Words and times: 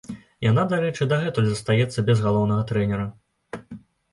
Яна, 0.45 0.63
дарэчы, 0.71 1.05
дагэтуль 1.11 1.49
застаецца 1.49 2.07
без 2.09 2.25
галоўнага 2.29 2.67
трэнера. 2.73 3.05